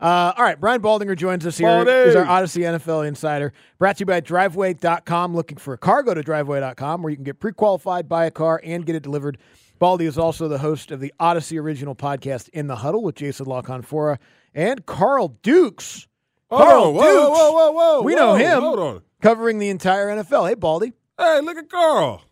Uh, 0.00 0.32
all 0.36 0.44
right, 0.44 0.58
Brian 0.58 0.80
Baldinger 0.80 1.16
joins 1.16 1.46
us 1.46 1.58
here. 1.58 1.68
Baldy. 1.68 2.06
He's 2.06 2.16
our 2.16 2.24
Odyssey 2.26 2.60
NFL 2.60 3.06
insider. 3.06 3.52
Brought 3.78 3.96
to 3.96 4.00
you 4.02 4.06
by 4.06 4.20
Driveway.com. 4.20 5.34
Looking 5.34 5.58
for 5.58 5.74
a 5.74 5.78
car, 5.78 6.02
go 6.02 6.14
to 6.14 6.22
Driveway.com 6.22 7.02
where 7.02 7.10
you 7.10 7.16
can 7.16 7.24
get 7.24 7.38
pre 7.40 7.52
qualified, 7.52 8.08
buy 8.08 8.26
a 8.26 8.30
car, 8.30 8.60
and 8.64 8.86
get 8.86 8.96
it 8.96 9.02
delivered. 9.02 9.38
Baldy 9.78 10.06
is 10.06 10.18
also 10.18 10.46
the 10.48 10.58
host 10.58 10.90
of 10.90 11.00
the 11.00 11.12
Odyssey 11.18 11.58
original 11.58 11.94
podcast, 11.94 12.48
In 12.50 12.66
the 12.66 12.76
Huddle, 12.76 13.02
with 13.02 13.14
Jason 13.14 13.46
La 13.46 13.62
Canfora 13.62 14.18
and 14.54 14.84
Carl 14.84 15.38
Dukes. 15.42 16.06
Hold 16.50 16.62
Carl 16.62 16.92
whoa, 16.94 17.02
Dukes. 17.02 17.38
whoa, 17.38 17.52
whoa, 17.52 17.72
whoa, 17.72 18.02
We 18.02 18.14
whoa, 18.14 18.18
know 18.18 18.34
him. 18.34 18.60
Hold 18.60 18.78
on. 18.78 19.02
Covering 19.22 19.58
the 19.58 19.68
entire 19.68 20.08
NFL. 20.08 20.48
Hey, 20.48 20.54
Baldy. 20.54 20.92
Hey, 21.18 21.40
look 21.40 21.56
at 21.56 21.68
Carl. 21.70 22.22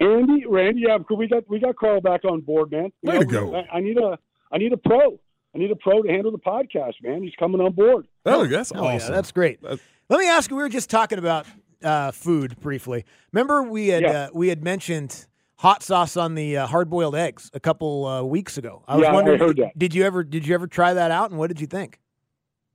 Andy, 0.00 0.44
Randy, 0.46 0.82
yeah, 0.86 0.98
we 1.16 1.28
got 1.28 1.48
we 1.48 1.60
got 1.60 1.76
Carl 1.76 2.00
back 2.00 2.24
on 2.24 2.40
board, 2.40 2.70
man. 2.72 2.92
You 3.02 3.10
Way 3.10 3.14
know, 3.14 3.20
to 3.20 3.26
go. 3.26 3.54
I, 3.54 3.76
I 3.76 3.80
need 3.80 3.96
a 3.96 4.18
I 4.52 4.58
need 4.58 4.72
a 4.72 4.76
pro. 4.76 5.18
I 5.54 5.58
need 5.58 5.70
a 5.70 5.76
pro 5.76 6.02
to 6.02 6.08
handle 6.08 6.32
the 6.32 6.38
podcast, 6.38 6.94
man. 7.02 7.22
He's 7.22 7.34
coming 7.38 7.60
on 7.60 7.72
board. 7.72 8.06
Oh, 8.26 8.46
that's 8.46 8.72
Oh, 8.74 8.82
yeah, 8.82 8.94
awesome. 8.96 9.14
that's 9.14 9.30
great. 9.32 9.62
That's- 9.62 9.80
Let 10.08 10.18
me 10.20 10.28
ask 10.28 10.50
you. 10.50 10.56
We 10.56 10.62
were 10.62 10.68
just 10.68 10.90
talking 10.90 11.18
about 11.18 11.46
uh, 11.82 12.10
food 12.10 12.58
briefly. 12.60 13.04
Remember, 13.32 13.62
we 13.62 13.88
had 13.88 14.02
Yeah. 14.02 14.10
uh, 14.10 14.28
we 14.34 14.48
had 14.48 14.62
mentioned 14.64 15.26
hot 15.56 15.82
sauce 15.82 16.16
on 16.16 16.34
the 16.34 16.56
uh, 16.58 16.66
hard 16.66 16.90
boiled 16.90 17.14
eggs 17.14 17.50
a 17.54 17.60
couple 17.60 18.06
uh, 18.06 18.22
weeks 18.22 18.58
ago. 18.58 18.82
I 18.88 18.96
was 18.96 19.04
Yeah, 19.04 19.10
I 19.10 19.14
wondering, 19.14 19.38
heard 19.38 19.56
that. 19.58 19.78
did 19.78 19.94
you 19.94 20.04
ever 20.04 20.24
did 20.24 20.46
you 20.46 20.54
ever 20.54 20.66
try 20.66 20.94
that 20.94 21.10
out, 21.10 21.30
and 21.30 21.38
what 21.38 21.48
did 21.48 21.60
you 21.60 21.66
think? 21.66 22.00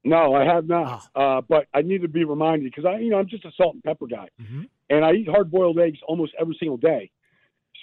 No, 0.06 0.34
I 0.34 0.46
have 0.46 0.66
not. 0.68 1.04
Uh, 1.14 1.42
but 1.42 1.66
I 1.74 1.82
need 1.82 2.02
to 2.04 2.08
be 2.08 2.24
reminded 2.24 2.72
because 2.72 2.86
I, 2.86 3.00
you 3.00 3.10
know, 3.10 3.18
I'm 3.20 3.28
just 3.28 3.44
a 3.46 3.52
salt 3.58 3.74
and 3.74 3.84
pepper 3.84 4.08
guy, 4.08 4.30
Mhm. 4.42 4.70
and 4.90 5.04
I 5.04 5.12
eat 5.14 5.28
hard 5.28 5.52
boiled 5.52 5.78
eggs 5.78 6.00
almost 6.08 6.34
every 6.40 6.56
single 6.58 6.78
day. 6.78 7.12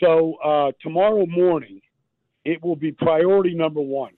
So 0.03 0.35
uh, 0.43 0.73
tomorrow 0.81 1.27
morning, 1.27 1.83
it 2.45 2.63
will 2.63 2.77
be 2.77 2.93
priority 2.93 3.55
number 3.55 3.81
one. 3.81 4.13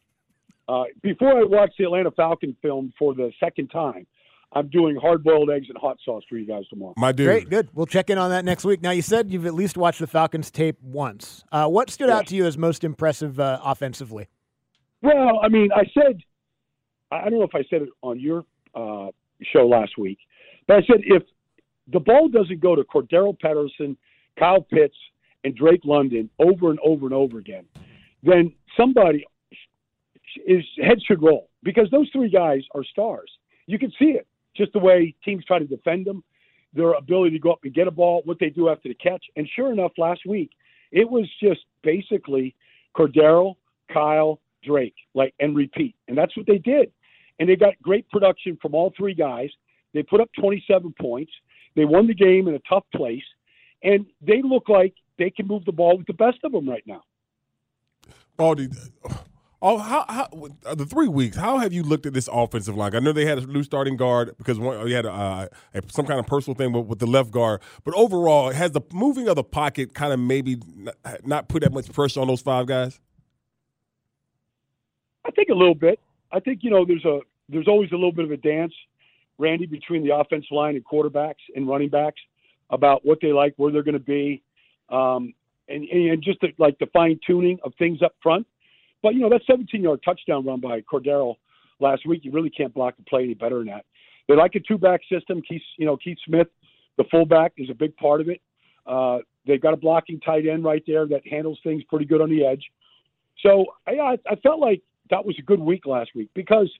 Uh, 0.68 0.84
before 1.02 1.38
I 1.38 1.44
watch 1.44 1.72
the 1.78 1.84
Atlanta 1.84 2.10
Falcon 2.10 2.54
film 2.60 2.92
for 2.98 3.14
the 3.14 3.32
second 3.40 3.68
time, 3.68 4.06
I'm 4.52 4.68
doing 4.68 4.96
hard 4.96 5.22
boiled 5.24 5.50
eggs 5.50 5.66
and 5.68 5.76
hot 5.78 5.98
sauce 6.04 6.22
for 6.28 6.36
you 6.36 6.46
guys 6.46 6.64
tomorrow. 6.68 6.94
My 6.96 7.12
dude. 7.12 7.26
Great, 7.26 7.50
good. 7.50 7.68
We'll 7.74 7.86
check 7.86 8.10
in 8.10 8.18
on 8.18 8.30
that 8.30 8.44
next 8.44 8.64
week. 8.64 8.80
Now, 8.80 8.90
you 8.90 9.02
said 9.02 9.30
you've 9.30 9.46
at 9.46 9.54
least 9.54 9.76
watched 9.76 10.00
the 10.00 10.06
Falcons 10.06 10.50
tape 10.50 10.78
once. 10.82 11.44
Uh, 11.52 11.68
what 11.68 11.90
stood 11.90 12.10
out 12.10 12.26
to 12.28 12.36
you 12.36 12.46
as 12.46 12.56
most 12.56 12.84
impressive 12.84 13.38
uh, 13.40 13.60
offensively? 13.62 14.28
Well, 15.02 15.40
I 15.42 15.48
mean, 15.48 15.70
I 15.74 15.84
said, 15.92 16.20
I 17.10 17.16
I 17.16 17.30
don't 17.30 17.38
know 17.38 17.44
if 17.44 17.54
I 17.54 17.64
said 17.70 17.82
it 17.82 17.90
on 18.02 18.18
your 18.18 18.44
uh, 18.74 19.10
show 19.42 19.66
last 19.66 19.98
week, 19.98 20.18
but 20.66 20.78
I 20.78 20.80
said 20.86 21.00
if 21.04 21.22
the 21.92 22.00
ball 22.00 22.28
doesn't 22.28 22.60
go 22.60 22.74
to 22.74 22.82
Cordarrelle 22.82 23.38
Patterson, 23.38 23.96
Kyle 24.38 24.60
Pitts, 24.60 24.96
and 25.44 25.54
Drake 25.54 25.82
London 25.84 26.28
over 26.38 26.70
and 26.70 26.78
over 26.84 27.06
and 27.06 27.14
over 27.14 27.38
again, 27.38 27.64
then 28.22 28.52
somebody 28.76 29.24
is 30.46 30.64
head 30.82 30.98
should 31.06 31.22
roll 31.22 31.48
because 31.62 31.88
those 31.90 32.08
three 32.12 32.30
guys 32.30 32.62
are 32.74 32.84
stars. 32.84 33.30
You 33.66 33.78
can 33.78 33.92
see 33.98 34.10
it 34.12 34.26
just 34.56 34.72
the 34.72 34.78
way 34.78 35.14
teams 35.24 35.44
try 35.44 35.58
to 35.58 35.64
defend 35.64 36.06
them, 36.06 36.24
their 36.74 36.92
ability 36.92 37.30
to 37.36 37.38
go 37.38 37.52
up 37.52 37.60
and 37.64 37.72
get 37.72 37.86
a 37.86 37.90
ball, 37.90 38.22
what 38.24 38.38
they 38.38 38.50
do 38.50 38.68
after 38.68 38.88
the 38.88 38.94
catch, 38.94 39.24
and 39.36 39.48
sure 39.54 39.72
enough, 39.72 39.92
last 39.96 40.26
week 40.26 40.50
it 40.90 41.08
was 41.08 41.28
just 41.42 41.60
basically 41.82 42.54
Cordarrelle, 42.96 43.56
Kyle, 43.92 44.40
Drake, 44.64 44.94
like 45.14 45.34
and 45.38 45.56
repeat, 45.56 45.94
and 46.08 46.18
that's 46.18 46.36
what 46.36 46.46
they 46.46 46.58
did. 46.58 46.90
And 47.38 47.48
they 47.48 47.56
got 47.56 47.74
great 47.82 48.08
production 48.10 48.58
from 48.60 48.74
all 48.74 48.92
three 48.96 49.14
guys. 49.14 49.50
They 49.94 50.02
put 50.02 50.20
up 50.20 50.28
27 50.40 50.92
points. 51.00 51.32
They 51.76 51.84
won 51.84 52.08
the 52.08 52.14
game 52.14 52.48
in 52.48 52.54
a 52.54 52.60
tough 52.68 52.84
place, 52.94 53.22
and 53.82 54.06
they 54.20 54.42
look 54.42 54.68
like 54.68 54.94
they 55.18 55.30
can 55.30 55.46
move 55.46 55.64
the 55.64 55.72
ball 55.72 55.96
with 55.96 56.06
the 56.06 56.14
best 56.14 56.38
of 56.42 56.52
them 56.52 56.68
right 56.68 56.82
now. 56.86 57.02
Baldy. 58.36 58.68
Oh, 59.60 59.78
how, 59.78 60.04
how 60.08 60.28
uh, 60.64 60.76
the 60.76 60.86
three 60.86 61.08
weeks? 61.08 61.36
How 61.36 61.58
have 61.58 61.72
you 61.72 61.82
looked 61.82 62.06
at 62.06 62.12
this 62.12 62.28
offensive 62.32 62.76
line? 62.76 62.94
I 62.94 63.00
know 63.00 63.12
they 63.12 63.26
had 63.26 63.38
a 63.38 63.46
new 63.46 63.64
starting 63.64 63.96
guard 63.96 64.36
because 64.38 64.56
one, 64.56 64.86
you 64.86 64.94
had 64.94 65.04
a, 65.04 65.48
some 65.88 66.06
kind 66.06 66.20
of 66.20 66.26
personal 66.26 66.54
thing 66.54 66.72
with, 66.72 66.86
with 66.86 66.98
the 67.00 67.06
left 67.06 67.32
guard, 67.32 67.60
but 67.82 67.92
overall, 67.94 68.52
has 68.52 68.70
the 68.70 68.82
moving 68.92 69.26
of 69.26 69.34
the 69.34 69.42
pocket 69.42 69.94
kind 69.94 70.12
of 70.12 70.20
maybe 70.20 70.58
not, 70.76 70.94
not 71.26 71.48
put 71.48 71.62
that 71.62 71.72
much 71.72 71.92
pressure 71.92 72.20
on 72.20 72.28
those 72.28 72.40
five 72.40 72.66
guys? 72.66 73.00
I 75.24 75.32
think 75.32 75.48
a 75.48 75.54
little 75.54 75.74
bit. 75.74 75.98
I 76.30 76.38
think 76.38 76.60
you 76.62 76.70
know 76.70 76.84
there's 76.84 77.04
a 77.04 77.20
there's 77.48 77.66
always 77.66 77.90
a 77.90 77.96
little 77.96 78.12
bit 78.12 78.26
of 78.26 78.30
a 78.30 78.36
dance, 78.36 78.74
Randy, 79.38 79.66
between 79.66 80.04
the 80.04 80.14
offensive 80.14 80.52
line 80.52 80.76
and 80.76 80.84
quarterbacks 80.84 81.42
and 81.56 81.66
running 81.66 81.88
backs 81.88 82.20
about 82.70 83.04
what 83.04 83.18
they 83.20 83.32
like, 83.32 83.54
where 83.56 83.72
they're 83.72 83.82
going 83.82 83.94
to 83.94 83.98
be, 83.98 84.42
um, 84.88 85.34
and, 85.68 85.84
and 85.84 86.22
just 86.22 86.40
the, 86.42 86.48
like 86.58 86.78
the 86.78 86.86
fine 86.92 87.18
tuning 87.26 87.58
of 87.64 87.72
things 87.76 88.02
up 88.02 88.14
front. 88.22 88.46
But 89.02 89.14
you 89.14 89.20
know 89.20 89.28
that 89.30 89.42
17 89.46 89.82
yard 89.82 90.00
touchdown 90.04 90.44
run 90.44 90.60
by 90.60 90.80
Cordarrelle 90.80 91.36
last 91.80 92.06
week, 92.06 92.24
you 92.24 92.32
really 92.32 92.50
can't 92.50 92.74
block 92.74 92.96
the 92.96 93.04
play 93.04 93.24
any 93.24 93.34
better 93.34 93.58
than 93.58 93.68
that. 93.68 93.84
They 94.28 94.34
like 94.34 94.54
a 94.54 94.60
two 94.60 94.78
back 94.78 95.00
system. 95.10 95.42
Keith, 95.42 95.62
you 95.76 95.86
know 95.86 95.96
Keith 95.96 96.18
Smith, 96.26 96.48
the 96.96 97.04
fullback, 97.10 97.52
is 97.56 97.70
a 97.70 97.74
big 97.74 97.96
part 97.96 98.20
of 98.20 98.28
it. 98.28 98.40
Uh, 98.86 99.18
they've 99.46 99.60
got 99.60 99.74
a 99.74 99.76
blocking 99.76 100.20
tight 100.20 100.46
end 100.46 100.64
right 100.64 100.82
there 100.86 101.06
that 101.06 101.26
handles 101.26 101.58
things 101.62 101.82
pretty 101.84 102.04
good 102.04 102.20
on 102.20 102.30
the 102.30 102.44
edge. 102.44 102.64
So 103.42 103.66
I, 103.86 104.18
I 104.28 104.36
felt 104.36 104.60
like 104.60 104.82
that 105.10 105.24
was 105.24 105.36
a 105.38 105.42
good 105.42 105.60
week 105.60 105.86
last 105.86 106.10
week 106.14 106.28
because 106.34 106.70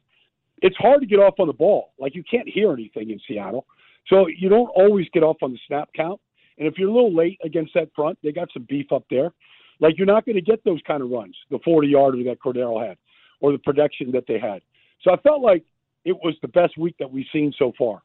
it's 0.60 0.76
hard 0.76 1.00
to 1.00 1.06
get 1.06 1.18
off 1.18 1.34
on 1.38 1.46
the 1.46 1.52
ball. 1.52 1.92
Like 1.98 2.14
you 2.14 2.24
can't 2.28 2.48
hear 2.48 2.72
anything 2.72 3.10
in 3.10 3.20
Seattle, 3.28 3.66
so 4.08 4.26
you 4.26 4.48
don't 4.48 4.68
always 4.68 5.06
get 5.12 5.22
off 5.22 5.36
on 5.42 5.52
the 5.52 5.58
snap 5.66 5.88
count. 5.94 6.20
And 6.58 6.66
if 6.66 6.76
you're 6.76 6.88
a 6.88 6.92
little 6.92 7.14
late 7.14 7.38
against 7.44 7.72
that 7.74 7.88
front, 7.94 8.18
they 8.22 8.32
got 8.32 8.48
some 8.52 8.66
beef 8.68 8.90
up 8.92 9.04
there. 9.10 9.32
Like 9.80 9.96
you're 9.96 10.06
not 10.06 10.24
going 10.24 10.36
to 10.36 10.42
get 10.42 10.64
those 10.64 10.80
kind 10.86 11.02
of 11.02 11.10
runs, 11.10 11.36
the 11.50 11.58
40 11.64 11.88
yarder 11.88 12.22
that 12.24 12.38
Cordarrelle 12.44 12.86
had, 12.86 12.96
or 13.40 13.52
the 13.52 13.58
production 13.58 14.12
that 14.12 14.24
they 14.26 14.38
had. 14.38 14.62
So 15.02 15.12
I 15.12 15.16
felt 15.18 15.40
like 15.42 15.64
it 16.04 16.16
was 16.24 16.34
the 16.42 16.48
best 16.48 16.76
week 16.76 16.96
that 16.98 17.10
we've 17.10 17.26
seen 17.32 17.52
so 17.58 17.72
far. 17.78 18.02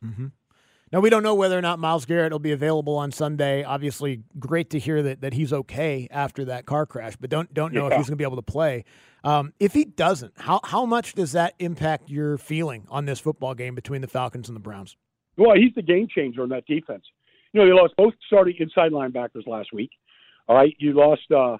Now 0.91 0.99
we 0.99 1.09
don't 1.09 1.23
know 1.23 1.33
whether 1.33 1.57
or 1.57 1.61
not 1.61 1.79
Myles 1.79 2.05
Garrett 2.05 2.31
will 2.31 2.37
be 2.37 2.51
available 2.51 2.95
on 2.97 3.11
Sunday. 3.11 3.63
Obviously, 3.63 4.21
great 4.37 4.69
to 4.69 4.79
hear 4.79 5.01
that, 5.01 5.21
that 5.21 5.33
he's 5.33 5.51
okay 5.51 6.07
after 6.11 6.45
that 6.45 6.67
car 6.67 6.85
crash, 6.85 7.15
but 7.19 7.31
don't 7.31 7.51
don't 7.51 7.73
know 7.73 7.87
if 7.87 7.93
he's 7.93 8.05
going 8.05 8.13
to 8.13 8.15
be 8.17 8.23
able 8.23 8.35
to 8.35 8.43
play. 8.43 8.85
Um, 9.23 9.53
if 9.59 9.73
he 9.73 9.85
doesn't, 9.85 10.33
how 10.37 10.59
how 10.63 10.85
much 10.85 11.15
does 11.15 11.31
that 11.31 11.55
impact 11.57 12.11
your 12.11 12.37
feeling 12.37 12.85
on 12.89 13.05
this 13.05 13.19
football 13.19 13.55
game 13.55 13.73
between 13.73 14.01
the 14.01 14.07
Falcons 14.07 14.49
and 14.49 14.55
the 14.55 14.59
Browns? 14.59 14.95
Well, 15.35 15.55
he's 15.55 15.73
the 15.73 15.81
game 15.81 16.07
changer 16.13 16.43
on 16.43 16.49
that 16.49 16.67
defense. 16.67 17.05
You 17.53 17.61
know, 17.61 17.65
they 17.65 17.73
lost 17.73 17.95
both 17.97 18.13
starting 18.27 18.55
inside 18.59 18.91
linebackers 18.91 19.47
last 19.47 19.73
week. 19.73 19.89
All 20.47 20.55
right, 20.55 20.75
you 20.77 20.93
lost 20.93 21.29
uh, 21.31 21.57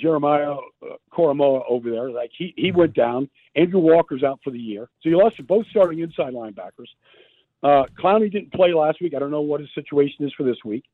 Jeremiah 0.00 0.52
uh, 0.82 0.96
Koramoah 1.12 1.62
over 1.68 1.90
there. 1.90 2.10
Like 2.10 2.30
he 2.36 2.54
he 2.56 2.72
went 2.72 2.94
down. 2.94 3.28
Andrew 3.54 3.80
Walker's 3.80 4.22
out 4.22 4.40
for 4.42 4.50
the 4.50 4.58
year, 4.58 4.88
so 5.02 5.08
you 5.08 5.18
lost 5.18 5.36
both 5.46 5.66
starting 5.70 6.00
inside 6.00 6.32
linebackers. 6.32 6.88
Uh, 7.62 7.84
Clowney 7.98 8.30
didn't 8.30 8.52
play 8.52 8.72
last 8.74 9.00
week. 9.00 9.14
I 9.14 9.18
don't 9.18 9.30
know 9.30 9.40
what 9.40 9.60
his 9.60 9.70
situation 9.74 10.24
is 10.26 10.32
for 10.36 10.42
this 10.42 10.58
week. 10.64 10.84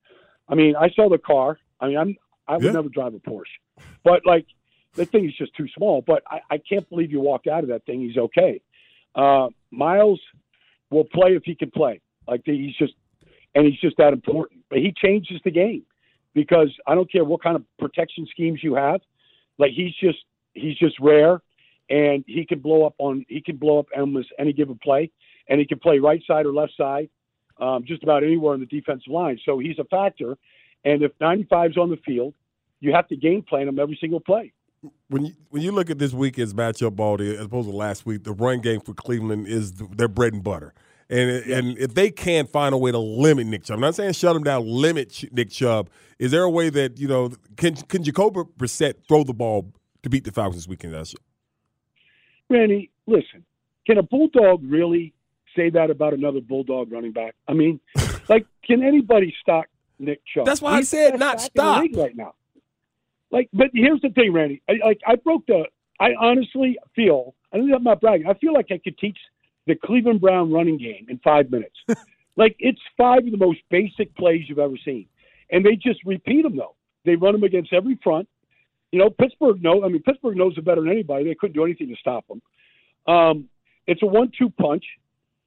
I 0.48 0.54
mean, 0.54 0.76
I 0.76 0.90
saw 0.90 1.08
the 1.08 1.18
car. 1.18 1.58
I 1.80 1.88
mean, 1.88 1.96
I'm 1.98 2.16
I 2.48 2.56
would 2.56 2.64
Yeah. 2.64 2.72
never 2.72 2.88
drive 2.88 3.14
a 3.14 3.18
Porsche, 3.18 3.44
but 4.04 4.26
like 4.26 4.46
the 4.96 5.06
thing 5.06 5.24
is 5.24 5.36
just 5.36 5.54
too 5.56 5.68
small. 5.76 6.02
But 6.04 6.22
I, 6.28 6.40
I 6.50 6.58
can't 6.58 6.88
believe 6.88 7.12
you 7.12 7.20
walked 7.20 7.46
out 7.46 7.62
of 7.62 7.68
that 7.70 7.86
thing. 7.86 8.00
He's 8.00 8.16
okay. 8.16 8.60
Uh, 9.14 9.48
Myles 9.70 10.20
will 10.90 11.04
play 11.04 11.36
if 11.36 11.44
he 11.44 11.54
can 11.54 11.70
play. 11.70 12.00
Like 12.26 12.42
he's 12.44 12.76
just, 12.76 12.94
and 13.54 13.64
he's 13.66 13.80
just 13.80 13.96
that 13.98 14.12
important. 14.12 14.60
But 14.68 14.78
he 14.80 14.92
changes 14.92 15.40
the 15.44 15.50
game 15.50 15.84
because 16.34 16.74
I 16.86 16.94
don't 16.94 17.10
care 17.10 17.24
what 17.24 17.42
kind 17.42 17.56
of 17.56 17.64
protection 17.78 18.26
schemes 18.30 18.60
you 18.62 18.74
have. 18.74 19.00
Like 19.58 19.72
he's 19.72 19.94
just 20.00 20.18
he's 20.54 20.76
just 20.78 20.98
rare, 21.00 21.40
and 21.88 22.24
he 22.26 22.44
can 22.46 22.60
blow 22.60 22.86
up 22.86 22.94
on 22.98 23.24
he 23.28 23.40
can 23.40 23.56
blow 23.56 23.78
up 23.78 23.86
almost 23.96 24.28
any 24.38 24.52
given 24.52 24.78
play, 24.82 25.10
and 25.48 25.58
he 25.60 25.66
can 25.66 25.78
play 25.78 25.98
right 25.98 26.22
side 26.26 26.46
or 26.46 26.52
left 26.52 26.72
side, 26.76 27.08
um, 27.60 27.84
just 27.86 28.02
about 28.02 28.24
anywhere 28.24 28.54
on 28.54 28.60
the 28.60 28.66
defensive 28.66 29.12
line. 29.12 29.38
So 29.44 29.58
he's 29.58 29.78
a 29.78 29.84
factor. 29.84 30.36
And 30.84 31.02
if 31.02 31.12
95's 31.18 31.76
on 31.76 31.90
the 31.90 31.98
field, 32.06 32.34
you 32.80 32.92
have 32.92 33.06
to 33.08 33.16
game 33.16 33.42
plan 33.42 33.68
him 33.68 33.78
every 33.78 33.98
single 34.00 34.20
play. 34.20 34.52
When 35.08 35.26
you 35.26 35.34
when 35.50 35.62
you 35.62 35.72
look 35.72 35.90
at 35.90 35.98
this 35.98 36.14
weekend's 36.14 36.54
matchup, 36.54 36.96
Baldy, 36.96 37.34
as 37.36 37.44
opposed 37.44 37.68
to 37.68 37.76
last 37.76 38.06
week, 38.06 38.24
the 38.24 38.32
run 38.32 38.60
game 38.60 38.80
for 38.80 38.94
Cleveland 38.94 39.46
is 39.46 39.72
their 39.72 40.08
bread 40.08 40.32
and 40.32 40.42
butter. 40.42 40.72
And 41.10 41.28
and 41.50 41.78
if 41.78 41.94
they 41.94 42.10
can't 42.10 42.48
find 42.48 42.72
a 42.72 42.78
way 42.78 42.92
to 42.92 42.98
limit 42.98 43.46
Nick 43.48 43.64
Chubb, 43.64 43.74
I'm 43.74 43.80
not 43.80 43.96
saying 43.96 44.12
shut 44.12 44.36
him 44.36 44.44
down, 44.44 44.64
limit 44.64 45.24
Nick 45.32 45.50
Chubb. 45.50 45.90
Is 46.20 46.30
there 46.30 46.44
a 46.44 46.50
way 46.50 46.70
that 46.70 46.98
you 46.98 47.08
know 47.08 47.32
can 47.56 47.74
can 47.74 48.04
Jacoby 48.04 48.42
Brissett 48.56 48.94
throw 49.08 49.24
the 49.24 49.34
ball 49.34 49.72
to 50.04 50.08
beat 50.08 50.22
the 50.22 50.30
Falcons 50.30 50.62
this 50.62 50.68
weekend? 50.68 50.94
That's 50.94 51.14
Randy, 52.48 52.90
listen, 53.06 53.44
can 53.86 53.98
a 53.98 54.02
bulldog 54.04 54.62
really 54.64 55.12
say 55.56 55.70
that 55.70 55.90
about 55.90 56.14
another 56.14 56.40
bulldog 56.40 56.92
running 56.92 57.12
back? 57.12 57.34
I 57.48 57.54
mean, 57.54 57.80
like, 58.28 58.46
can 58.64 58.84
anybody 58.84 59.34
stop 59.40 59.64
Nick 59.98 60.20
Chubb? 60.32 60.46
That's 60.46 60.62
why 60.62 60.76
He's 60.76 60.94
I 60.94 60.96
said 60.96 61.18
not 61.18 61.40
stop 61.40 61.84
right 61.94 62.16
now. 62.16 62.34
Like, 63.32 63.48
but 63.52 63.68
here's 63.72 64.00
the 64.00 64.10
thing, 64.10 64.32
Randy. 64.32 64.62
I, 64.68 64.74
like, 64.84 65.00
I 65.06 65.16
broke 65.16 65.46
the. 65.46 65.64
I 65.98 66.10
honestly 66.20 66.78
feel. 66.94 67.34
I 67.52 67.58
I'm 67.58 67.82
not 67.82 68.00
bragging. 68.00 68.26
I 68.28 68.34
feel 68.34 68.52
like 68.52 68.66
I 68.70 68.78
could 68.78 68.96
teach 68.98 69.18
the 69.66 69.74
Cleveland 69.74 70.20
Brown 70.20 70.52
running 70.52 70.78
game 70.78 71.06
in 71.08 71.18
five 71.18 71.50
minutes. 71.50 71.76
like 72.36 72.56
it's 72.58 72.80
five 72.96 73.24
of 73.24 73.30
the 73.30 73.36
most 73.36 73.60
basic 73.70 74.14
plays 74.16 74.44
you've 74.48 74.58
ever 74.58 74.76
seen, 74.84 75.06
and 75.50 75.64
they 75.64 75.76
just 75.76 76.00
repeat 76.04 76.42
them 76.42 76.56
though. 76.56 76.74
They 77.04 77.16
run 77.16 77.32
them 77.32 77.44
against 77.44 77.72
every 77.72 77.98
front. 78.02 78.28
You 78.92 78.98
know, 78.98 79.10
Pittsburgh 79.10 79.62
know. 79.62 79.84
I 79.84 79.88
mean, 79.88 80.02
Pittsburgh 80.02 80.36
knows 80.36 80.54
it 80.56 80.64
better 80.64 80.80
than 80.80 80.90
anybody. 80.90 81.24
They 81.24 81.34
couldn't 81.34 81.54
do 81.54 81.64
anything 81.64 81.88
to 81.88 81.96
stop 81.96 82.26
them. 82.26 82.42
Um, 83.06 83.48
it's 83.86 84.02
a 84.02 84.06
one-two 84.06 84.50
punch. 84.50 84.84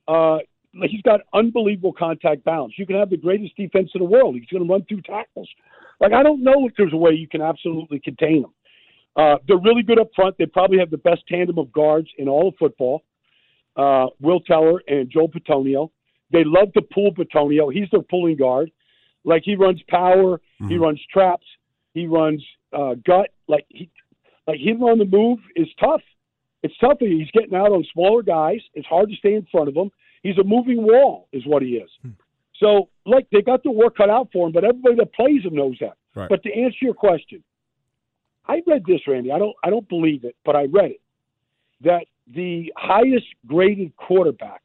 Uh, 0.07 0.37
he's 0.83 1.01
got 1.01 1.21
unbelievable 1.33 1.93
contact 1.93 2.43
balance. 2.43 2.73
You 2.77 2.85
can 2.85 2.97
have 2.97 3.09
the 3.09 3.17
greatest 3.17 3.55
defense 3.55 3.91
in 3.93 3.99
the 3.99 4.05
world. 4.05 4.35
He's 4.35 4.47
going 4.47 4.65
to 4.65 4.71
run 4.71 4.85
through 4.85 5.01
tackles. 5.01 5.49
Like 5.99 6.13
I 6.13 6.23
don't 6.23 6.43
know 6.43 6.67
if 6.67 6.73
there's 6.77 6.93
a 6.93 6.97
way 6.97 7.11
you 7.11 7.27
can 7.27 7.41
absolutely 7.41 7.99
contain 7.99 8.43
them. 8.43 8.53
Uh, 9.15 9.35
they're 9.47 9.57
really 9.57 9.83
good 9.83 9.99
up 9.99 10.09
front. 10.15 10.37
They 10.37 10.45
probably 10.45 10.79
have 10.79 10.89
the 10.89 10.97
best 10.97 11.21
tandem 11.27 11.59
of 11.59 11.71
guards 11.71 12.07
in 12.17 12.27
all 12.27 12.47
of 12.49 12.55
football 12.57 13.03
uh, 13.75 14.07
Will 14.21 14.39
Teller 14.41 14.81
and 14.87 15.09
Joel 15.09 15.29
Bitonio. 15.29 15.89
They 16.31 16.43
love 16.43 16.73
to 16.73 16.81
pull 16.81 17.13
Bitonio. 17.13 17.73
He's 17.73 17.89
their 17.91 18.01
pulling 18.01 18.37
guard. 18.37 18.71
Like 19.23 19.43
he 19.45 19.55
runs 19.55 19.81
power, 19.87 20.37
mm-hmm. 20.37 20.67
he 20.67 20.77
runs 20.77 20.99
traps, 21.11 21.45
he 21.93 22.07
runs 22.07 22.43
uh, 22.73 22.95
gut. 23.05 23.29
Like 23.47 23.65
he, 23.69 23.89
like 24.47 24.59
him 24.59 24.83
on 24.83 24.97
the 24.97 25.05
move 25.05 25.39
is 25.55 25.67
tough. 25.79 26.01
It's 26.61 26.77
tough. 26.79 26.97
He's 26.99 27.31
getting 27.31 27.55
out 27.55 27.71
on 27.71 27.85
smaller 27.93 28.23
guys. 28.23 28.59
It's 28.73 28.87
hard 28.87 29.09
to 29.09 29.15
stay 29.15 29.35
in 29.35 29.47
front 29.51 29.69
of 29.69 29.75
him. 29.75 29.91
He's 30.23 30.37
a 30.37 30.43
moving 30.43 30.83
wall, 30.83 31.27
is 31.33 31.45
what 31.45 31.61
he 31.61 31.75
is. 31.75 31.89
Hmm. 32.01 32.11
So, 32.55 32.89
like, 33.05 33.27
they 33.31 33.41
got 33.41 33.63
the 33.63 33.71
work 33.71 33.97
cut 33.97 34.09
out 34.09 34.29
for 34.31 34.47
him, 34.47 34.53
but 34.53 34.63
everybody 34.63 34.95
that 34.95 35.13
plays 35.13 35.43
him 35.43 35.55
knows 35.55 35.75
that. 35.81 35.97
Right. 36.15 36.29
But 36.29 36.43
to 36.43 36.53
answer 36.53 36.77
your 36.81 36.93
question, 36.93 37.43
I 38.47 38.61
read 38.65 38.83
this, 38.85 39.01
Randy. 39.05 39.31
I 39.31 39.39
don't, 39.39 39.55
I 39.63 39.69
don't 39.69 39.87
believe 39.89 40.23
it, 40.23 40.35
but 40.45 40.55
I 40.55 40.65
read 40.65 40.91
it. 40.91 41.01
That 41.81 42.05
the 42.27 42.71
highest 42.77 43.25
graded 43.45 43.95
quarterback 43.95 44.61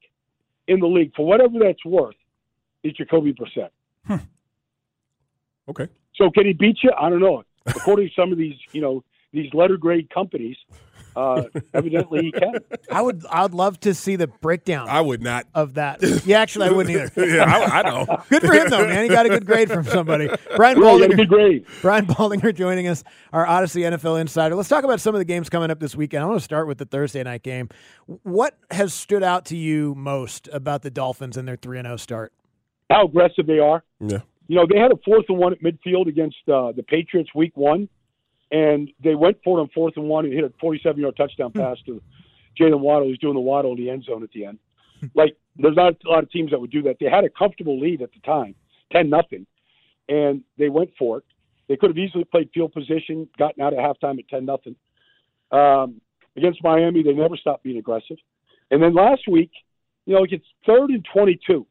in 0.67 0.81
the 0.81 0.87
league, 0.87 1.13
for 1.17 1.27
whatever 1.27 1.59
that's 1.59 1.85
worth, 1.85 2.15
is 2.83 2.93
Jacoby 2.93 3.33
Brissett. 3.33 3.71
Hmm. 4.07 4.17
Okay. 5.69 5.89
So 6.15 6.31
can 6.31 6.47
he 6.47 6.53
beat 6.53 6.79
you? 6.83 6.91
I 6.99 7.09
don't 7.09 7.21
know. 7.21 7.45
According 7.67 8.09
to 8.09 8.15
some 8.15 8.33
of 8.33 8.39
these, 8.39 8.57
you 8.73 8.81
know, 8.81 9.05
these 9.33 9.53
letter 9.53 9.77
grade 9.77 10.09
companies, 10.11 10.57
uh, 11.19 11.43
evidently 11.75 12.23
he 12.23 12.33
can. 12.33 12.55
I 12.91 13.03
would. 13.03 13.25
I'd 13.29 13.53
love 13.53 13.81
to 13.81 13.93
see 13.93 14.15
the 14.15 14.29
breakdown. 14.29 14.89
I 14.89 15.01
would 15.01 15.21
not 15.21 15.47
of 15.53 15.75
that. 15.75 16.01
Yeah, 16.25 16.41
actually, 16.41 16.69
I 16.69 16.71
wouldn't 16.71 16.95
either. 16.95 17.27
yeah, 17.37 17.45
I, 17.45 17.81
I, 17.81 17.83
know. 17.83 18.07
Good 18.29 18.43
for 18.43 18.53
him 18.53 18.69
though, 18.71 18.87
man. 18.87 19.03
He 19.03 19.09
got 19.09 19.27
a 19.27 19.29
good 19.29 19.47
grade 19.47 19.69
from 19.69 19.85
somebody. 19.85 20.31
Brian 20.57 20.81
well, 20.81 20.99
Baldinger. 20.99 21.17
Good 21.17 21.29
grade. 21.29 21.67
Brian 21.83 22.07
Baldinger 22.07 22.55
joining 22.55 22.87
us, 22.87 23.03
our 23.33 23.47
Odyssey 23.47 23.81
NFL 23.81 24.21
insider. 24.21 24.55
Let's 24.55 24.69
talk 24.69 24.85
about 24.85 25.01
some 25.01 25.15
of 25.15 25.19
the 25.19 25.25
games 25.25 25.49
coming 25.49 25.71
up 25.71 25.81
this 25.81 25.97
weekend. 25.97 26.23
I 26.23 26.27
want 26.27 26.39
to 26.39 26.45
start 26.45 26.69
with 26.69 26.79
the 26.79 26.85
Thursday 26.85 27.23
night 27.23 27.43
game. 27.43 27.69
What 28.07 28.57
has 28.71 28.95
stood 28.95 29.25
out 29.25 29.45
to 29.47 29.57
you 29.57 29.95
most 29.97 30.49
about 30.53 30.83
the 30.83 30.91
Dolphins 30.91 31.37
and 31.37 31.49
their 31.49 31.57
three 31.57 31.79
and 31.79 31.87
zero 31.87 31.95
oh 31.95 31.97
start? 31.97 32.33
How 32.91 33.07
aggressive 33.07 33.47
they 33.47 33.59
are. 33.59 33.83
Yeah. 34.01 34.21
You 34.47 34.57
know, 34.57 34.67
they 34.71 34.79
had 34.79 34.93
a 34.93 34.97
fourth 35.05 35.27
and 35.29 35.39
one 35.39 35.53
at 35.53 35.63
midfield 35.63 36.07
against 36.07 36.37
uh, 36.49 36.73
the 36.73 36.83
Patriots 36.83 37.31
week 37.35 37.57
one 37.57 37.89
and 38.51 38.91
they 39.03 39.15
went 39.15 39.39
for 39.45 39.59
it 39.59 39.63
on 39.63 39.69
fourth 39.75 39.95
and 39.97 40.09
one 40.09 40.25
and 40.25 40.35
hit 40.35 40.45
a 40.45 40.53
47 40.61 41.01
yard 41.01 41.17
touchdown 41.17 41.51
hmm. 41.51 41.61
pass 41.61 41.77
to 41.87 42.03
Jaylen 42.59 42.81
Waddle, 42.81 43.09
who's 43.09 43.19
doing 43.19 43.35
the 43.35 43.41
Waddle 43.41 43.73
in 43.73 43.79
the 43.79 43.91
end 43.91 44.05
zone 44.05 44.23
at 44.23 44.31
the 44.33 44.45
end. 44.45 44.59
Hmm. 45.01 45.07
like, 45.15 45.37
there's 45.57 45.77
not 45.77 45.95
a 46.07 46.09
lot 46.09 46.23
of 46.23 46.31
teams 46.31 46.51
that 46.53 46.61
would 46.61 46.71
do 46.71 46.83
that. 46.83 46.97
They 47.01 47.11
had 47.11 47.25
a 47.25 47.31
comfortable 47.31 47.81
lead 47.81 48.03
at 48.03 48.13
the 48.13 48.21
time, 48.21 48.55
10 48.93 49.11
nothing, 49.11 49.47
and 50.09 50.43
they 50.57 50.69
went 50.69 50.91
for 50.99 51.19
it. 51.19 51.25
They 51.69 51.77
could 51.77 51.91
have 51.91 51.99
easily 51.99 52.25
played 52.25 52.51
field 52.55 52.73
position, 52.73 53.29
gotten 53.39 53.63
out 53.63 53.75
at 53.75 53.79
halftime 53.79 54.19
at 54.19 54.29
10 54.29 54.47
nothing. 54.47 54.77
Um, 55.51 56.01
against 56.37 56.63
Miami, 56.63 57.03
they 57.03 57.13
never 57.13 57.37
stopped 57.37 57.65
being 57.65 57.79
aggressive. 57.79 58.17
And 58.71 58.83
then 58.83 58.95
last 58.95 59.23
week, 59.29 59.51
you 60.07 60.15
know, 60.15 60.25
it 60.25 60.31
gets 60.31 60.45
third 60.67 60.91
and 60.91 61.07
22. 61.13 61.67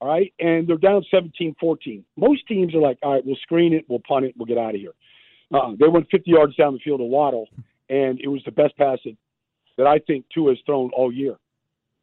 All 0.00 0.08
right. 0.08 0.32
And 0.38 0.68
they're 0.68 0.76
down 0.76 1.04
17 1.10 1.56
14. 1.58 2.04
Most 2.16 2.46
teams 2.46 2.74
are 2.74 2.80
like, 2.80 2.98
all 3.02 3.14
right, 3.14 3.24
we'll 3.24 3.36
screen 3.36 3.72
it, 3.72 3.86
we'll 3.88 4.02
punt 4.06 4.26
it, 4.26 4.34
we'll 4.36 4.46
get 4.46 4.58
out 4.58 4.74
of 4.74 4.80
here. 4.80 4.92
Uh, 5.52 5.72
they 5.78 5.88
went 5.88 6.08
50 6.10 6.30
yards 6.30 6.56
down 6.56 6.72
the 6.74 6.80
field 6.80 7.00
to 7.00 7.04
Waddle, 7.04 7.48
and 7.88 8.20
it 8.20 8.28
was 8.28 8.42
the 8.44 8.52
best 8.52 8.76
pass 8.76 8.98
that, 9.04 9.16
that 9.78 9.86
I 9.86 9.98
think 10.00 10.24
Tua 10.32 10.52
has 10.52 10.58
thrown 10.66 10.90
all 10.90 11.12
year. 11.12 11.36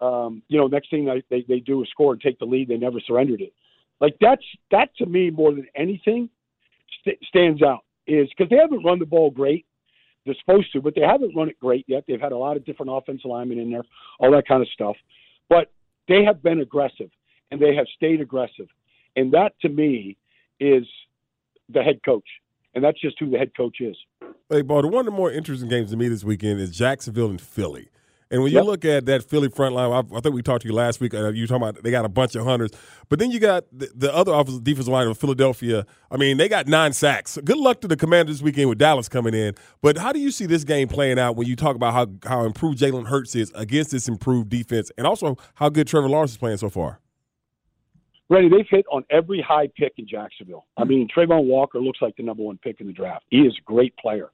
Um, 0.02 0.42
you 0.48 0.58
know, 0.58 0.68
next 0.68 0.90
thing 0.90 1.06
they, 1.30 1.46
they, 1.48 1.60
do 1.60 1.82
is 1.82 1.90
score 1.90 2.14
and 2.14 2.22
take 2.22 2.40
the 2.40 2.46
lead. 2.46 2.68
They 2.68 2.78
never 2.78 3.00
surrendered 3.00 3.42
it. 3.42 3.54
Like 4.02 4.18
that's 4.20 4.44
that 4.72 4.90
to 4.98 5.06
me 5.06 5.30
more 5.30 5.54
than 5.54 5.66
anything 5.76 6.30
st- 7.00 7.20
stands 7.26 7.62
out 7.62 7.86
is 8.06 8.28
because 8.30 8.50
they 8.50 8.58
haven't 8.58 8.84
run 8.84 9.00
the 9.00 9.06
ball 9.06 9.30
great. 9.32 9.66
They're 10.26 10.36
supposed 10.40 10.74
to, 10.74 10.82
but 10.82 10.96
they 10.96 11.02
haven't 11.02 11.36
run 11.36 11.50
it 11.50 11.60
great 11.60 11.86
yet. 11.88 12.04
They've 12.08 12.20
had 12.20 12.34
a 12.34 12.38
lot 12.38 12.58
of 12.58 12.66
different 12.66 12.92
offensive 12.94 13.30
linemen 13.30 13.60
in 13.60 13.72
there, 13.72 13.84
all 14.20 14.32
that 14.32 14.48
kind 14.48 14.62
of 14.62 14.68
stuff. 14.70 14.96
But 15.48 15.72
they 16.10 16.24
have 16.26 16.44
been 16.44 16.60
aggressive 16.60 17.10
and 17.52 17.62
they 17.62 17.76
have 17.76 17.86
stayed 17.96 18.20
aggressive, 18.20 18.68
and 19.16 19.32
that 19.34 19.54
to 19.62 19.70
me 19.70 20.18
is 20.60 20.86
the 21.70 21.82
head 21.82 22.02
coach 22.04 22.28
and 22.74 22.84
that's 22.84 23.00
just 23.00 23.18
who 23.20 23.30
the 23.30 23.38
head 23.38 23.52
coach 23.56 23.78
is. 23.80 23.96
Hey, 24.50 24.62
Baldy, 24.62 24.90
one 24.90 25.02
of 25.02 25.06
the 25.06 25.18
more 25.18 25.32
interesting 25.32 25.70
games 25.70 25.92
to 25.92 25.98
me 25.98 26.08
this 26.08 26.24
weekend 26.24 26.60
is 26.60 26.72
Jacksonville 26.72 27.30
and 27.30 27.42
Philly. 27.42 27.90
And 28.34 28.42
when 28.42 28.52
you 28.52 28.58
yep. 28.58 28.66
look 28.66 28.84
at 28.84 29.06
that 29.06 29.24
Philly 29.24 29.48
front 29.48 29.76
line, 29.76 29.92
I, 29.92 30.18
I, 30.18 30.20
think 30.20 30.34
we 30.34 30.42
talked 30.42 30.64
to 30.64 30.68
you 30.68 30.74
last 30.74 31.00
week. 31.00 31.14
Uh, 31.14 31.30
you 31.30 31.46
talking 31.46 31.68
about 31.68 31.84
they 31.84 31.92
got 31.92 32.04
a 32.04 32.10
bunch 32.10 32.34
of 32.34 32.44
hunters, 32.44 32.72
but 33.08 33.20
then 33.20 33.30
you 33.30 33.40
got 33.40 33.66
the, 33.72 33.92
the 33.94 34.12
other 34.12 34.34
offensive 34.34 34.64
defensive 34.64 34.92
line 34.92 35.08
of 35.08 35.20
Philadelphia. 35.20 35.86
I 36.10 36.18
mean, 36.18 36.38
they 36.38 36.50
got 36.50 36.66
nine 36.66 36.94
sacks. 36.94 37.38
Good 37.46 37.58
luck 37.58 37.80
to 37.82 37.88
the 37.88 37.96
Commanders 37.96 38.38
this 38.38 38.42
weekend 38.42 38.70
with 38.70 38.80
Dallas 38.80 39.08
coming 39.08 39.36
in. 39.36 39.54
But 39.84 40.00
how 40.00 40.12
do 40.12 40.20
you 40.20 40.32
see 40.32 40.48
this 40.48 40.64
game 40.64 40.88
playing 40.88 41.20
out 41.20 41.36
when 41.36 41.48
you 41.48 41.56
talk 41.56 41.76
about 41.76 41.94
how 41.94 42.08
how 42.28 42.44
improved 42.44 42.80
Jalen 42.80 43.06
Hurts 43.06 43.36
is 43.36 43.52
against 43.54 43.92
this 43.92 44.08
improved 44.08 44.50
defense, 44.50 44.92
and 44.98 45.06
also 45.06 45.38
how 45.54 45.70
good 45.70 45.88
Trevor 45.88 46.10
Lawrence 46.10 46.32
is 46.32 46.38
playing 46.38 46.58
so 46.58 46.70
far? 46.70 47.02
Ready, 48.30 48.50
they've 48.50 48.68
hit 48.70 48.86
on 48.92 49.04
every 49.10 49.42
high 49.42 49.68
pick 49.76 49.94
in 49.98 50.08
Jacksonville. 50.08 50.66
I 50.78 50.86
mean, 50.86 51.08
Travon 51.16 51.46
Walker 51.46 51.80
looks 51.80 52.02
like 52.02 52.16
the 52.16 52.24
number 52.24 52.44
one 52.44 52.58
pick 52.58 52.80
in 52.80 52.88
the 52.88 52.94
draft. 52.94 53.26
He 53.30 53.40
is 53.40 53.54
a 53.60 53.64
great 53.66 53.96
player. 53.98 54.32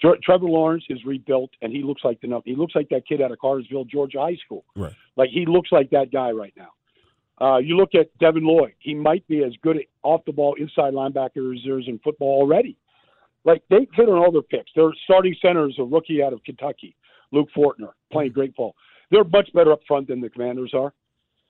Trevor 0.00 0.46
Lawrence 0.46 0.84
is 0.88 1.04
rebuilt, 1.04 1.50
and 1.60 1.72
he 1.72 1.82
looks 1.82 2.02
like 2.04 2.20
the 2.20 2.28
number. 2.28 2.44
He 2.46 2.54
looks 2.54 2.74
like 2.74 2.88
that 2.90 3.06
kid 3.06 3.20
out 3.20 3.32
of 3.32 3.38
Cartersville, 3.38 3.84
Georgia 3.84 4.20
High 4.20 4.36
School. 4.44 4.64
Right. 4.76 4.92
Like 5.16 5.30
he 5.30 5.44
looks 5.46 5.72
like 5.72 5.90
that 5.90 6.12
guy 6.12 6.30
right 6.30 6.54
now. 6.56 6.68
Uh, 7.40 7.58
you 7.58 7.76
look 7.76 7.94
at 7.94 8.16
Devin 8.18 8.44
Lloyd; 8.44 8.74
he 8.78 8.94
might 8.94 9.26
be 9.28 9.42
as 9.44 9.52
good 9.62 9.76
at 9.76 9.84
off 10.02 10.24
the 10.24 10.32
ball 10.32 10.54
inside 10.54 10.94
linebackers 10.94 11.58
as 11.66 11.88
in 11.88 11.98
football 12.02 12.40
already. 12.40 12.76
Like 13.44 13.62
they 13.70 13.86
hit 13.92 14.08
on 14.08 14.18
all 14.18 14.32
their 14.32 14.42
picks. 14.42 14.70
Their 14.74 14.90
starting 15.04 15.34
center 15.40 15.68
is 15.68 15.74
a 15.78 15.84
rookie 15.84 16.22
out 16.22 16.32
of 16.32 16.42
Kentucky, 16.44 16.94
Luke 17.32 17.48
Fortner, 17.56 17.90
playing 18.12 18.32
great 18.32 18.54
ball. 18.54 18.74
They're 19.10 19.24
much 19.24 19.52
better 19.52 19.72
up 19.72 19.80
front 19.86 20.08
than 20.08 20.20
the 20.20 20.28
Commanders 20.28 20.72
are. 20.74 20.92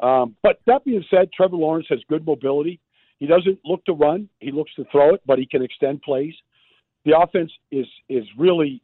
Um, 0.00 0.36
but 0.42 0.60
that 0.66 0.84
being 0.84 1.04
said, 1.10 1.32
Trevor 1.32 1.56
Lawrence 1.56 1.86
has 1.90 1.98
good 2.08 2.24
mobility. 2.24 2.80
He 3.18 3.26
doesn't 3.26 3.58
look 3.64 3.84
to 3.86 3.92
run; 3.92 4.28
he 4.38 4.52
looks 4.52 4.72
to 4.76 4.84
throw 4.92 5.14
it, 5.14 5.22
but 5.26 5.38
he 5.38 5.46
can 5.46 5.62
extend 5.62 6.02
plays. 6.02 6.34
The 7.04 7.18
offense 7.18 7.50
is 7.70 7.86
is 8.08 8.24
really, 8.36 8.80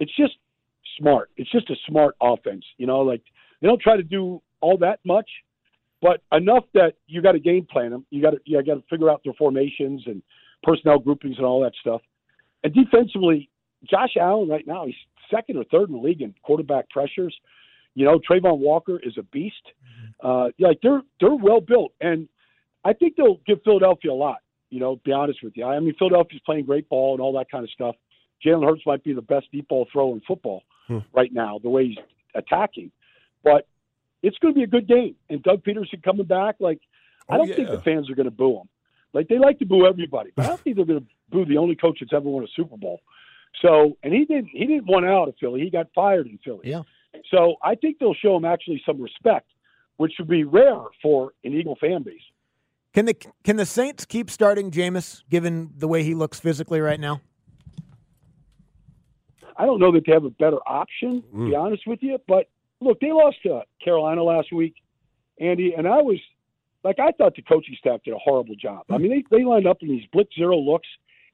it's 0.00 0.14
just 0.16 0.34
smart. 0.98 1.30
It's 1.36 1.50
just 1.50 1.70
a 1.70 1.76
smart 1.88 2.16
offense. 2.20 2.64
You 2.76 2.86
know, 2.86 3.00
like 3.00 3.22
they 3.60 3.68
don't 3.68 3.80
try 3.80 3.96
to 3.96 4.02
do 4.02 4.42
all 4.60 4.78
that 4.78 4.98
much, 5.04 5.28
but 6.02 6.22
enough 6.32 6.64
that 6.74 6.94
you 7.06 7.22
got 7.22 7.32
to 7.32 7.38
game 7.38 7.66
plan 7.70 7.90
them. 7.90 8.04
You 8.10 8.22
got 8.22 8.30
to 8.30 8.38
you 8.44 8.60
got 8.64 8.74
to 8.74 8.84
figure 8.90 9.10
out 9.10 9.22
their 9.24 9.34
formations 9.34 10.02
and 10.06 10.22
personnel 10.62 10.98
groupings 10.98 11.36
and 11.36 11.46
all 11.46 11.62
that 11.62 11.72
stuff. 11.80 12.02
And 12.64 12.74
defensively, 12.74 13.48
Josh 13.88 14.16
Allen 14.20 14.48
right 14.48 14.66
now 14.66 14.86
he's 14.86 14.94
second 15.30 15.56
or 15.56 15.64
third 15.64 15.88
in 15.88 15.96
the 15.96 16.02
league 16.02 16.22
in 16.22 16.34
quarterback 16.42 16.90
pressures. 16.90 17.36
You 17.96 18.04
know, 18.04 18.20
Travon 18.20 18.58
Walker 18.58 19.00
is 19.02 19.14
a 19.18 19.22
beast. 19.24 19.56
Mm-hmm. 20.22 20.26
Uh, 20.28 20.48
like 20.60 20.78
they're 20.82 21.02
they're 21.20 21.34
well 21.34 21.60
built, 21.60 21.92
and 22.00 22.28
I 22.84 22.92
think 22.92 23.16
they'll 23.16 23.40
give 23.46 23.58
Philadelphia 23.64 24.12
a 24.12 24.14
lot. 24.14 24.38
You 24.70 24.78
know, 24.80 25.00
be 25.04 25.10
honest 25.12 25.40
with 25.42 25.56
you. 25.56 25.64
I 25.64 25.80
mean, 25.80 25.94
Philadelphia's 25.98 26.42
playing 26.46 26.66
great 26.66 26.88
ball 26.88 27.14
and 27.14 27.20
all 27.20 27.32
that 27.38 27.50
kind 27.50 27.64
of 27.64 27.70
stuff. 27.70 27.96
Jalen 28.44 28.64
Hurts 28.68 28.82
might 28.86 29.02
be 29.02 29.12
the 29.14 29.22
best 29.22 29.46
deep 29.50 29.66
ball 29.68 29.86
thrower 29.92 30.12
in 30.14 30.20
football 30.28 30.62
Hmm. 30.86 30.98
right 31.12 31.32
now, 31.32 31.58
the 31.60 31.70
way 31.70 31.86
he's 31.88 31.96
attacking. 32.34 32.92
But 33.42 33.66
it's 34.22 34.36
going 34.38 34.54
to 34.54 34.58
be 34.58 34.64
a 34.64 34.66
good 34.68 34.86
game. 34.86 35.14
And 35.30 35.42
Doug 35.42 35.64
Pederson 35.64 36.02
coming 36.02 36.26
back, 36.26 36.56
like 36.60 36.80
I 37.28 37.34
Oh, 37.34 37.38
don't 37.38 37.56
think 37.56 37.68
yeah. 37.68 37.76
the 37.76 37.82
fans 37.82 38.08
are 38.10 38.14
going 38.14 38.26
to 38.26 38.30
boo 38.30 38.58
him. 38.60 38.68
Like 39.14 39.28
they 39.28 39.38
like 39.38 39.58
to 39.60 39.66
boo 39.66 39.86
everybody, 39.86 40.30
but 40.36 40.44
I 40.44 40.48
don't 40.48 40.60
think 40.64 40.76
they're 40.76 40.84
going 40.84 41.00
to 41.00 41.06
boo 41.30 41.44
the 41.46 41.56
only 41.58 41.76
coach 41.76 41.98
that's 42.00 42.12
ever 42.12 42.28
won 42.28 42.44
a 42.44 42.48
Super 42.54 42.76
Bowl. 42.76 43.00
So, 43.62 43.96
and 44.02 44.12
he 44.12 44.24
didn't 44.26 44.48
he 44.52 44.66
didn't 44.66 44.86
want 44.86 45.06
out 45.06 45.28
of 45.28 45.34
Philly. 45.40 45.60
He 45.62 45.70
got 45.70 45.86
fired 45.94 46.26
in 46.26 46.38
Philly. 46.44 46.68
Yeah. 46.68 46.82
So 47.30 47.56
I 47.62 47.74
think 47.74 47.98
they'll 47.98 48.14
show 48.14 48.36
him 48.36 48.44
actually 48.44 48.82
some 48.86 49.00
respect, 49.00 49.48
which 49.96 50.12
would 50.18 50.28
be 50.28 50.44
rare 50.44 50.82
for 51.02 51.32
an 51.44 51.52
Eagle 51.52 51.76
fan 51.80 52.02
base. 52.02 52.20
Can 52.92 53.04
the 53.04 53.16
can 53.44 53.56
the 53.56 53.66
Saints 53.66 54.06
keep 54.06 54.30
starting 54.30 54.70
Jameis 54.70 55.22
given 55.28 55.70
the 55.76 55.86
way 55.86 56.02
he 56.02 56.14
looks 56.14 56.40
physically 56.40 56.80
right 56.80 56.98
now? 56.98 57.20
I 59.58 59.66
don't 59.66 59.80
know 59.80 59.92
that 59.92 60.04
they 60.06 60.12
have 60.12 60.24
a 60.24 60.30
better 60.30 60.58
option, 60.66 61.22
to 61.30 61.36
be 61.36 61.52
mm. 61.52 61.60
honest 61.60 61.86
with 61.86 62.02
you. 62.02 62.18
But 62.26 62.48
look, 62.80 63.00
they 63.00 63.12
lost 63.12 63.36
to 63.44 63.62
Carolina 63.82 64.22
last 64.22 64.52
week, 64.52 64.74
Andy, 65.40 65.74
and 65.76 65.86
I 65.86 66.02
was 66.02 66.18
like, 66.84 66.98
I 66.98 67.10
thought 67.12 67.34
the 67.36 67.42
coaching 67.42 67.76
staff 67.78 68.00
did 68.04 68.14
a 68.14 68.18
horrible 68.18 68.54
job. 68.54 68.84
I 68.88 68.96
mm. 68.96 69.02
mean, 69.02 69.24
they, 69.30 69.38
they 69.38 69.44
lined 69.44 69.66
up 69.66 69.78
in 69.82 69.88
these 69.88 70.04
blitz 70.12 70.34
zero 70.34 70.56
looks, 70.58 70.88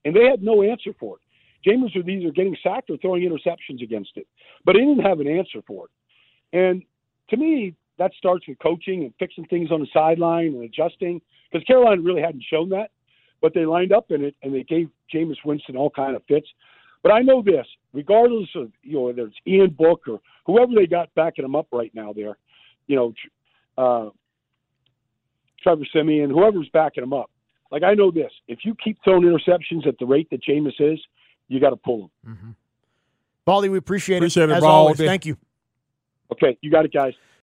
and 0.04 0.14
they 0.14 0.24
had 0.24 0.42
no 0.42 0.62
answer 0.62 0.92
for 0.98 1.16
it. 1.16 1.21
Jameis 1.66 1.94
was 1.96 2.06
either 2.08 2.30
getting 2.30 2.56
sacked 2.62 2.90
or 2.90 2.96
throwing 2.98 3.22
interceptions 3.22 3.82
against 3.82 4.12
it, 4.16 4.26
but 4.64 4.74
he 4.74 4.80
didn't 4.80 5.04
have 5.04 5.20
an 5.20 5.28
answer 5.28 5.60
for 5.66 5.86
it. 5.86 6.56
And 6.56 6.82
to 7.30 7.36
me, 7.36 7.74
that 7.98 8.12
starts 8.18 8.46
with 8.48 8.58
coaching 8.58 9.02
and 9.04 9.12
fixing 9.18 9.44
things 9.46 9.70
on 9.70 9.80
the 9.80 9.86
sideline 9.92 10.48
and 10.48 10.64
adjusting 10.64 11.20
because 11.50 11.64
Carolina 11.64 12.02
really 12.02 12.22
hadn't 12.22 12.44
shown 12.48 12.68
that, 12.70 12.90
but 13.40 13.54
they 13.54 13.66
lined 13.66 13.92
up 13.92 14.10
in 14.10 14.24
it 14.24 14.34
and 14.42 14.54
they 14.54 14.64
gave 14.64 14.88
Jameis 15.12 15.36
Winston 15.44 15.76
all 15.76 15.90
kind 15.90 16.16
of 16.16 16.22
fits. 16.26 16.48
But 17.02 17.12
I 17.12 17.20
know 17.20 17.42
this, 17.42 17.66
regardless 17.92 18.48
of 18.54 18.70
you 18.82 18.94
know 18.94 19.00
whether 19.02 19.26
it's 19.26 19.36
Ian 19.46 19.70
Book 19.70 20.02
or 20.08 20.20
whoever 20.46 20.72
they 20.74 20.86
got 20.86 21.14
backing 21.14 21.44
him 21.44 21.56
up 21.56 21.66
right 21.72 21.92
now, 21.94 22.12
there, 22.12 22.36
you 22.86 22.96
know, 22.96 23.14
uh, 23.76 24.10
Trevor 25.62 25.84
Siemian, 25.92 26.30
whoever's 26.30 26.68
backing 26.72 27.02
him 27.02 27.12
up. 27.12 27.30
Like 27.70 27.82
I 27.82 27.94
know 27.94 28.10
this, 28.10 28.30
if 28.48 28.60
you 28.64 28.76
keep 28.82 28.98
throwing 29.02 29.22
interceptions 29.22 29.86
at 29.86 29.98
the 29.98 30.06
rate 30.06 30.28
that 30.30 30.44
Jameis 30.44 30.80
is, 30.80 31.00
you 31.48 31.60
got 31.60 31.70
to 31.70 31.76
pull 31.76 32.04
him. 32.04 32.34
Mm-hmm. 32.34 32.50
Baldy, 33.44 33.68
we 33.68 33.78
appreciate, 33.78 34.18
Appreciate 34.18 34.50
it, 34.50 34.52
as 34.52 34.62
always. 34.62 34.96
Thank 34.96 35.26
you. 35.26 35.36
Okay, 36.32 36.56
you 36.60 36.70
got 36.70 36.84
it, 36.84 36.92
guys. 36.92 37.14